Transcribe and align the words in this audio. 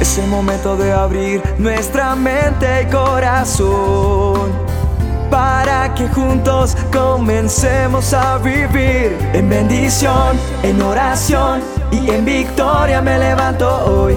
Es 0.00 0.18
el 0.18 0.28
momento 0.28 0.76
de 0.76 0.92
abrir 0.92 1.42
nuestra 1.58 2.14
mente 2.14 2.82
y 2.82 2.86
corazón 2.86 4.52
para 5.30 5.94
que 5.94 6.08
juntos 6.08 6.76
comencemos 6.92 8.12
a 8.14 8.38
vivir 8.38 9.16
en 9.32 9.48
bendición, 9.48 10.38
en 10.62 10.80
oración 10.82 11.60
y 11.90 12.10
en 12.10 12.24
victoria 12.24 13.02
me 13.02 13.18
levanto 13.18 13.68
hoy. 13.84 14.16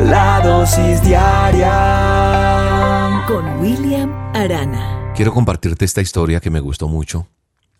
La 0.00 0.40
dosis 0.40 1.02
diaria 1.02 1.70
con 3.26 3.60
William 3.60 4.10
Arana. 4.34 5.12
Quiero 5.14 5.32
compartirte 5.32 5.84
esta 5.84 6.00
historia 6.00 6.40
que 6.40 6.50
me 6.50 6.60
gustó 6.60 6.88
mucho 6.88 7.28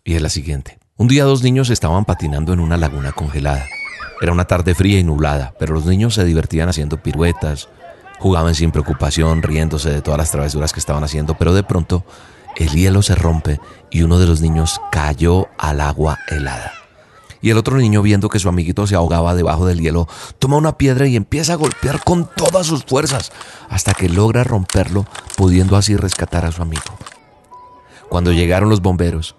y 0.03 0.13
es 0.15 0.21
la 0.21 0.29
siguiente. 0.29 0.77
Un 0.95 1.07
día 1.07 1.25
dos 1.25 1.43
niños 1.43 1.69
estaban 1.69 2.05
patinando 2.05 2.53
en 2.53 2.59
una 2.59 2.77
laguna 2.77 3.11
congelada. 3.11 3.65
Era 4.23 4.31
una 4.31 4.45
tarde 4.45 4.73
fría 4.73 4.99
y 4.99 5.03
nublada, 5.03 5.53
pero 5.59 5.73
los 5.73 5.85
niños 5.85 6.13
se 6.13 6.23
divertían 6.23 6.69
haciendo 6.69 6.95
piruetas, 6.95 7.67
jugaban 8.19 8.55
sin 8.55 8.71
preocupación, 8.71 9.41
riéndose 9.41 9.89
de 9.89 10.01
todas 10.01 10.17
las 10.17 10.31
travesuras 10.31 10.71
que 10.71 10.79
estaban 10.79 11.03
haciendo, 11.03 11.33
pero 11.33 11.53
de 11.53 11.63
pronto 11.63 12.05
el 12.55 12.69
hielo 12.69 13.01
se 13.01 13.15
rompe 13.15 13.59
y 13.91 14.03
uno 14.03 14.19
de 14.19 14.25
los 14.25 14.39
niños 14.39 14.79
cayó 14.93 15.49
al 15.57 15.81
agua 15.81 16.19
helada. 16.29 16.71
Y 17.41 17.49
el 17.49 17.57
otro 17.57 17.75
niño, 17.75 18.01
viendo 18.01 18.29
que 18.29 18.39
su 18.39 18.47
amiguito 18.47 18.87
se 18.87 18.95
ahogaba 18.95 19.35
debajo 19.35 19.65
del 19.65 19.81
hielo, 19.81 20.07
toma 20.39 20.55
una 20.55 20.77
piedra 20.77 21.05
y 21.05 21.17
empieza 21.17 21.51
a 21.51 21.57
golpear 21.57 22.01
con 22.01 22.29
todas 22.33 22.65
sus 22.65 22.85
fuerzas 22.85 23.33
hasta 23.67 23.93
que 23.93 24.07
logra 24.07 24.45
romperlo, 24.45 25.05
pudiendo 25.35 25.75
así 25.75 25.97
rescatar 25.97 26.45
a 26.45 26.53
su 26.53 26.61
amigo. 26.61 26.97
Cuando 28.07 28.31
llegaron 28.31 28.69
los 28.69 28.81
bomberos 28.81 29.35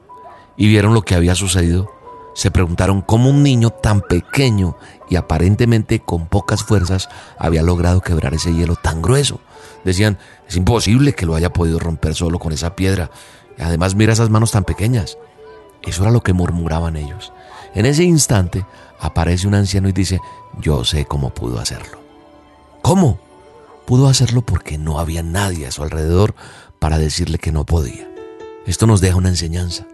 y 0.59 0.69
vieron 0.69 0.93
lo 0.93 1.01
que 1.01 1.15
había 1.15 1.35
sucedido, 1.35 1.91
se 2.35 2.51
preguntaron 2.51 3.01
cómo 3.01 3.31
un 3.31 3.43
niño 3.43 3.71
tan 3.71 4.01
pequeño 4.01 4.77
y 5.09 5.17
aparentemente 5.17 6.01
con 6.01 6.27
pocas 6.27 6.65
fuerzas 6.65 7.09
había 7.39 7.63
logrado 7.63 8.01
quebrar 8.01 8.35
ese 8.35 8.53
hielo 8.53 8.77
tan 8.77 9.01
grueso. 9.01 9.41
Decían, 9.85 10.19
es 10.49 10.57
imposible 10.57 11.15
que 11.15 11.27
lo 11.27 11.37
haya 11.37 11.53
podido 11.53 11.79
romper 11.79 12.15
solo 12.15 12.39
con 12.39 12.53
esa 12.53 12.75
piedra. 12.75 13.11
Además 13.59 13.95
mira 13.95 14.13
esas 14.13 14.31
manos 14.31 14.51
tan 14.51 14.65
pequeñas. 14.65 15.17
Eso 15.83 16.03
era 16.03 16.11
lo 16.11 16.23
que 16.23 16.33
murmuraban 16.33 16.97
ellos. 16.97 17.33
En 17.75 17.87
ese 17.87 18.05
instante 18.05 18.67
aparece 18.99 19.47
un 19.47 19.55
anciano 19.55 19.89
y 19.89 19.93
dice, 19.93 20.21
yo 20.61 20.85
sé 20.85 21.05
cómo 21.05 21.31
pudo 21.31 21.61
hacerlo. 21.61 21.99
¿Cómo? 22.83 23.19
Pudo 23.87 24.09
hacerlo 24.09 24.43
porque 24.43 24.79
no 24.79 24.99
había 24.99 25.23
nadie 25.23 25.67
a 25.67 25.71
su 25.71 25.83
alrededor 25.83 26.35
para 26.79 26.99
decirle 26.99 27.39
que 27.39 27.53
no 27.53 27.65
podía. 27.65 28.09
Esto 28.67 28.87
nos 28.87 29.01
deja 29.01 29.17
una 29.17 29.29
enseñanza. 29.29 29.87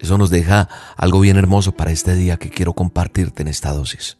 Eso 0.00 0.18
nos 0.18 0.30
deja 0.30 0.68
algo 0.96 1.20
bien 1.20 1.36
hermoso 1.36 1.72
para 1.72 1.92
este 1.92 2.14
día 2.14 2.36
que 2.36 2.50
quiero 2.50 2.74
compartirte 2.74 3.42
en 3.42 3.48
esta 3.48 3.72
dosis. 3.72 4.18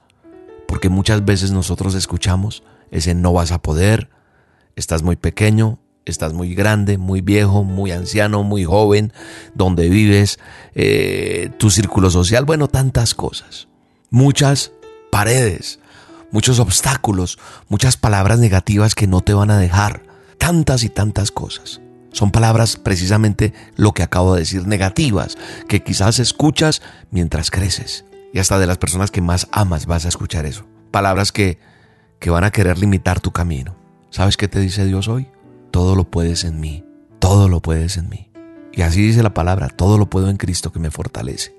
Porque 0.67 0.89
muchas 0.89 1.25
veces 1.25 1.53
nosotros 1.53 1.95
escuchamos 1.95 2.63
ese 2.91 3.15
no 3.15 3.33
vas 3.33 3.53
a 3.53 3.63
poder, 3.63 4.11
estás 4.75 5.03
muy 5.03 5.17
pequeño, 5.17 5.79
estás 6.05 6.33
muy 6.33 6.55
grande, 6.55 6.99
muy 6.99 7.21
viejo, 7.21 7.65
muy 7.65 7.91
anciano, 7.91 8.43
muy 8.43 8.65
joven, 8.65 9.13
donde 9.55 9.89
vives, 9.89 10.39
eh, 10.75 11.51
tu 11.59 11.71
círculo 11.71 12.11
social, 12.11 12.45
bueno, 12.45 12.69
tantas 12.69 13.15
cosas. 13.15 13.69
Muchas 14.11 14.73
paredes, 15.11 15.81
muchos 16.31 16.59
obstáculos, 16.59 17.39
muchas 17.69 17.97
palabras 17.97 18.39
negativas 18.39 18.95
que 18.95 19.07
no 19.07 19.21
te 19.21 19.35
van 19.35 19.51
a 19.51 19.59
dejar, 19.59 20.03
tantas 20.39 20.85
y 20.85 20.89
tantas 20.89 21.31
cosas. 21.31 21.81
Son 22.17 22.31
palabras 22.31 22.79
precisamente 22.79 23.53
lo 23.75 23.93
que 23.93 24.03
acabo 24.03 24.33
de 24.33 24.41
decir, 24.41 24.67
negativas, 24.67 25.37
que 25.69 25.83
quizás 25.83 26.19
escuchas 26.19 26.81
mientras 27.11 27.51
creces. 27.51 28.07
Y 28.33 28.39
hasta 28.39 28.59
de 28.59 28.67
las 28.67 28.79
personas 28.79 29.11
que 29.11 29.21
más 29.21 29.49
amas 29.53 29.85
vas 29.85 30.07
a 30.07 30.09
escuchar 30.09 30.47
eso. 30.47 30.65
Palabras 30.91 31.31
que, 31.31 31.59
que 32.19 32.31
van 32.31 32.45
a 32.45 32.53
querer 32.53 32.79
limitar 32.79 33.21
tu 33.21 33.33
camino. 33.33 33.77
¿Sabes 34.09 34.39
qué 34.39 34.49
te 34.49 34.61
dice 34.61 34.87
Dios 34.87 35.09
hoy? 35.09 35.29
Todo 35.71 35.95
lo 35.95 36.05
puedes 36.05 36.45
en 36.45 36.59
mí, 36.59 36.87
todo 37.19 37.51
lo 37.51 37.61
puedes 37.61 37.99
en 37.99 38.09
mí. 38.09 38.31
Y 38.73 38.81
así 38.81 39.03
dice 39.03 39.23
la 39.23 39.35
palabra, 39.35 39.69
todo 39.69 39.99
lo 39.99 40.09
puedo 40.09 40.31
en 40.31 40.39
Cristo 40.39 40.73
que 40.73 40.79
me 40.79 40.91
fortalece. 40.91 41.55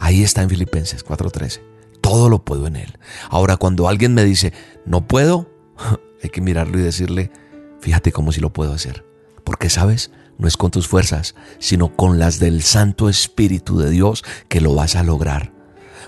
Ahí 0.00 0.24
está 0.24 0.42
en 0.42 0.50
Filipenses 0.50 1.04
4:13. 1.04 1.62
Todo 2.00 2.28
lo 2.28 2.44
puedo 2.44 2.66
en 2.66 2.74
Él. 2.74 2.98
Ahora, 3.30 3.56
cuando 3.56 3.86
alguien 3.86 4.12
me 4.12 4.24
dice, 4.24 4.52
no 4.86 5.06
puedo, 5.06 5.48
hay 6.20 6.30
que 6.30 6.40
mirarlo 6.40 6.80
y 6.80 6.82
decirle, 6.82 7.30
fíjate 7.78 8.10
cómo 8.10 8.32
si 8.32 8.40
lo 8.40 8.52
puedo 8.52 8.72
hacer. 8.72 9.07
Porque 9.48 9.70
sabes, 9.70 10.10
no 10.36 10.46
es 10.46 10.58
con 10.58 10.70
tus 10.70 10.88
fuerzas, 10.88 11.34
sino 11.58 11.96
con 11.96 12.18
las 12.18 12.38
del 12.38 12.62
Santo 12.62 13.08
Espíritu 13.08 13.78
de 13.78 13.88
Dios 13.88 14.22
que 14.48 14.60
lo 14.60 14.74
vas 14.74 14.94
a 14.94 15.02
lograr. 15.02 15.54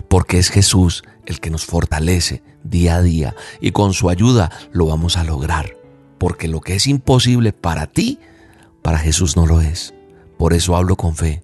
Porque 0.08 0.38
es 0.38 0.50
Jesús 0.50 1.04
el 1.24 1.40
que 1.40 1.48
nos 1.48 1.64
fortalece 1.64 2.42
día 2.64 2.96
a 2.96 3.02
día 3.02 3.34
y 3.58 3.72
con 3.72 3.94
su 3.94 4.10
ayuda 4.10 4.50
lo 4.72 4.84
vamos 4.84 5.16
a 5.16 5.24
lograr. 5.24 5.74
Porque 6.18 6.48
lo 6.48 6.60
que 6.60 6.74
es 6.74 6.86
imposible 6.86 7.54
para 7.54 7.86
ti, 7.86 8.18
para 8.82 8.98
Jesús 8.98 9.36
no 9.38 9.46
lo 9.46 9.62
es. 9.62 9.94
Por 10.36 10.52
eso 10.52 10.76
hablo 10.76 10.96
con 10.96 11.16
fe. 11.16 11.42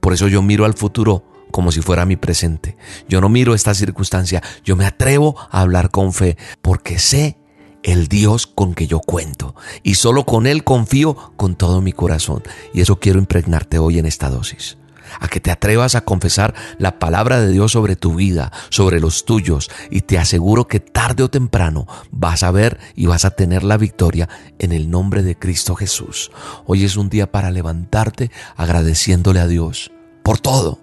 Por 0.00 0.14
eso 0.14 0.26
yo 0.26 0.42
miro 0.42 0.64
al 0.64 0.74
futuro 0.74 1.22
como 1.52 1.70
si 1.70 1.80
fuera 1.80 2.06
mi 2.06 2.16
presente. 2.16 2.76
Yo 3.08 3.20
no 3.20 3.28
miro 3.28 3.54
esta 3.54 3.72
circunstancia, 3.72 4.42
yo 4.64 4.74
me 4.74 4.84
atrevo 4.84 5.36
a 5.52 5.60
hablar 5.60 5.92
con 5.92 6.12
fe 6.12 6.36
porque 6.60 6.98
sé 6.98 7.38
el 7.86 8.08
Dios 8.08 8.48
con 8.48 8.74
que 8.74 8.88
yo 8.88 8.98
cuento 8.98 9.54
y 9.84 9.94
solo 9.94 10.26
con 10.26 10.48
Él 10.48 10.64
confío 10.64 11.32
con 11.36 11.54
todo 11.54 11.80
mi 11.80 11.92
corazón. 11.92 12.42
Y 12.74 12.80
eso 12.80 12.98
quiero 12.98 13.20
impregnarte 13.20 13.78
hoy 13.78 14.00
en 14.00 14.06
esta 14.06 14.28
dosis. 14.28 14.76
A 15.20 15.28
que 15.28 15.38
te 15.38 15.52
atrevas 15.52 15.94
a 15.94 16.00
confesar 16.00 16.52
la 16.78 16.98
palabra 16.98 17.40
de 17.40 17.52
Dios 17.52 17.72
sobre 17.72 17.94
tu 17.94 18.16
vida, 18.16 18.50
sobre 18.70 18.98
los 18.98 19.24
tuyos, 19.24 19.70
y 19.88 20.00
te 20.00 20.18
aseguro 20.18 20.66
que 20.66 20.80
tarde 20.80 21.22
o 21.22 21.30
temprano 21.30 21.86
vas 22.10 22.42
a 22.42 22.50
ver 22.50 22.80
y 22.96 23.06
vas 23.06 23.24
a 23.24 23.30
tener 23.30 23.62
la 23.62 23.76
victoria 23.76 24.28
en 24.58 24.72
el 24.72 24.90
nombre 24.90 25.22
de 25.22 25.38
Cristo 25.38 25.76
Jesús. 25.76 26.32
Hoy 26.66 26.84
es 26.84 26.96
un 26.96 27.08
día 27.08 27.30
para 27.30 27.52
levantarte 27.52 28.32
agradeciéndole 28.56 29.38
a 29.38 29.46
Dios 29.46 29.92
por 30.24 30.40
todo, 30.40 30.80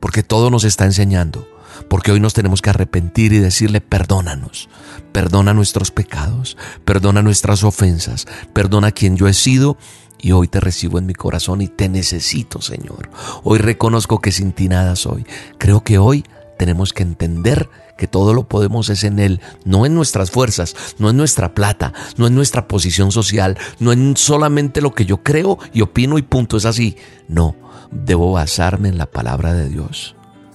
porque 0.00 0.22
todo 0.22 0.50
nos 0.50 0.64
está 0.64 0.84
enseñando 0.84 1.48
porque 1.88 2.12
hoy 2.12 2.20
nos 2.20 2.34
tenemos 2.34 2.62
que 2.62 2.70
arrepentir 2.70 3.32
y 3.32 3.38
decirle 3.38 3.80
perdónanos, 3.80 4.68
perdona 5.12 5.54
nuestros 5.54 5.90
pecados, 5.90 6.56
perdona 6.84 7.22
nuestras 7.22 7.64
ofensas, 7.64 8.26
perdona 8.52 8.92
quien 8.92 9.16
yo 9.16 9.28
he 9.28 9.34
sido 9.34 9.76
y 10.20 10.32
hoy 10.32 10.48
te 10.48 10.60
recibo 10.60 10.98
en 10.98 11.06
mi 11.06 11.14
corazón 11.14 11.60
y 11.60 11.68
te 11.68 11.88
necesito, 11.88 12.62
Señor. 12.62 13.10
Hoy 13.42 13.58
reconozco 13.58 14.20
que 14.20 14.32
sin 14.32 14.52
ti 14.52 14.68
nada 14.68 14.94
soy. 14.96 15.26
Creo 15.58 15.82
que 15.82 15.98
hoy 15.98 16.24
tenemos 16.58 16.92
que 16.92 17.02
entender 17.02 17.68
que 17.98 18.06
todo 18.06 18.32
lo 18.32 18.48
podemos 18.48 18.88
es 18.88 19.04
en 19.04 19.18
Él, 19.18 19.40
no 19.64 19.84
en 19.84 19.94
nuestras 19.94 20.30
fuerzas, 20.30 20.76
no 20.98 21.10
en 21.10 21.16
nuestra 21.16 21.54
plata, 21.54 21.92
no 22.16 22.26
en 22.26 22.34
nuestra 22.34 22.68
posición 22.68 23.10
social, 23.10 23.58
no 23.80 23.92
en 23.92 24.16
solamente 24.16 24.80
lo 24.80 24.94
que 24.94 25.04
yo 25.04 25.22
creo 25.22 25.58
y 25.72 25.82
opino 25.82 26.18
y 26.18 26.22
punto, 26.22 26.56
es 26.56 26.64
así. 26.64 26.96
No, 27.28 27.56
debo 27.90 28.32
basarme 28.32 28.88
en 28.88 28.98
la 28.98 29.06
palabra 29.06 29.54
de 29.54 29.68
Dios. 29.68 30.14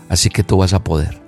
Así 0.09 0.29
que 0.29 0.43
tú 0.43 0.57
vas 0.57 0.73
a 0.73 0.83
poder, 0.83 1.21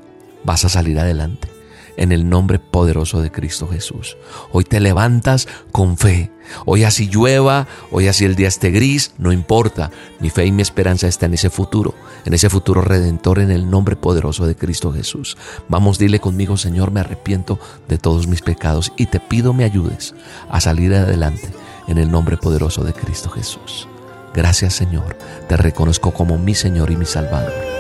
vas 0.44 0.66
a 0.66 0.70
salir 0.70 1.00
adelante 1.00 1.60
en 2.00 2.14
el 2.14 2.30
nombre 2.30 2.60
poderoso 2.60 3.22
de 3.22 3.30
Cristo 3.30 3.68
Jesús. 3.68 4.16
Hoy 4.54 4.64
te 4.64 4.80
levantas 4.80 5.50
con 5.74 5.98
fe. 5.98 6.32
Hoy 6.66 6.86
así 6.86 7.10
llueva, 7.10 7.68
hoy 7.92 8.08
así 8.08 8.24
el 8.24 8.36
día 8.36 8.48
esté 8.48 8.72
gris, 8.72 9.14
no 9.18 9.34
importa. 9.34 9.92
Mi 10.22 10.30
fe 10.30 10.46
y 10.46 10.52
mi 10.54 10.62
esperanza 10.62 11.08
está 11.08 11.26
en 11.26 11.34
ese 11.34 11.50
futuro, 11.50 11.94
en 12.26 12.34
ese 12.34 12.50
futuro 12.50 12.82
redentor 12.82 13.40
en 13.40 13.52
el 13.52 13.70
nombre 13.70 13.98
poderoso 13.98 14.48
de 14.48 14.56
Cristo 14.56 14.94
Jesús. 14.94 15.38
Vamos, 15.68 16.00
dile 16.00 16.20
conmigo, 16.22 16.56
Señor, 16.56 16.92
me 16.92 17.02
arrepiento 17.02 17.60
de 17.90 17.98
todos 17.98 18.28
mis 18.28 18.42
pecados 18.42 18.94
y 18.96 19.08
te 19.08 19.20
pido 19.20 19.54
me 19.54 19.66
ayudes 19.66 20.16
a 20.50 20.62
salir 20.62 20.94
adelante 20.94 21.50
en 21.88 21.98
el 21.98 22.10
nombre 22.10 22.38
poderoso 22.38 22.86
de 22.86 22.94
Cristo 22.94 23.30
Jesús. 23.30 23.90
Gracias, 24.34 24.74
Señor. 24.74 25.18
Te 25.50 25.58
reconozco 25.58 26.12
como 26.12 26.38
mi 26.38 26.56
Señor 26.56 26.92
y 26.92 26.96
mi 26.96 27.06
Salvador. 27.06 27.79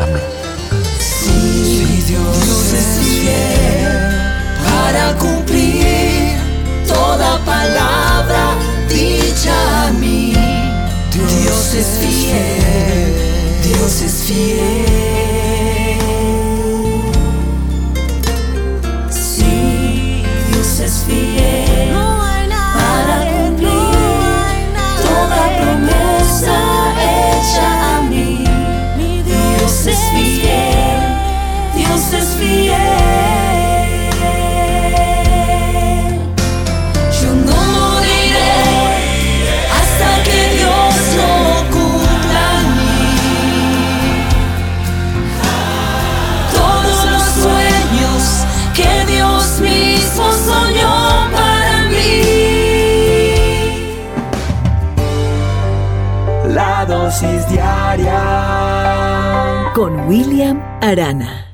Amén. 0.00 0.22
Si 0.98 2.02
Dios 2.06 2.72
es 2.72 2.86
fiel 3.06 3.88
para 4.64 5.14
cumplir 5.16 6.38
toda 6.86 7.38
palabra 7.44 8.56
dicha 8.88 9.86
a 9.86 9.90
mí. 9.92 10.32
Dios 11.12 11.74
es 11.74 11.86
fiel, 12.00 13.62
Dios 13.62 14.02
es 14.02 14.14
fiel. 14.26 14.83
Con 59.72 60.08
William 60.08 60.60
Arana. 60.80 61.53